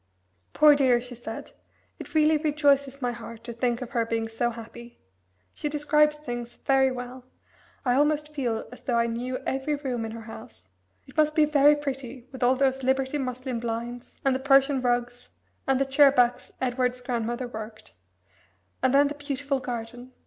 "Poor 0.53 0.73
dear!" 0.75 0.99
she 0.99 1.13
said. 1.13 1.51
"It 1.99 2.15
really 2.15 2.37
rejoices 2.37 3.03
my 3.03 3.11
heart 3.11 3.43
to 3.43 3.53
think 3.53 3.83
of 3.83 3.91
her 3.91 4.03
being 4.03 4.27
so 4.27 4.49
happy. 4.49 4.99
She 5.53 5.69
describes 5.69 6.15
things 6.15 6.55
very 6.65 6.89
well. 6.91 7.23
I 7.85 7.93
almost 7.93 8.33
feel 8.33 8.67
as 8.71 8.81
though 8.81 8.97
I 8.97 9.05
knew 9.05 9.37
every 9.45 9.75
room 9.75 10.03
in 10.03 10.09
her 10.13 10.21
house; 10.21 10.69
it 11.05 11.15
must 11.15 11.35
be 11.35 11.45
very 11.45 11.75
pretty 11.75 12.27
with 12.31 12.41
all 12.41 12.55
those 12.55 12.81
Liberty 12.81 13.19
muslin 13.19 13.59
blinds, 13.59 14.19
and 14.25 14.33
the 14.33 14.39
Persian 14.39 14.81
rugs, 14.81 15.29
and 15.67 15.79
the 15.79 15.85
chair 15.85 16.11
backs 16.11 16.51
Edward's 16.59 16.99
grandmother 17.03 17.47
worked 17.47 17.93
and 18.81 18.95
then 18.95 19.05
the 19.07 19.13
beautiful 19.13 19.59
garden. 19.59 20.13